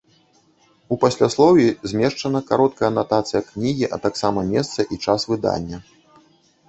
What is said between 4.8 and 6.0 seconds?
і час выдання.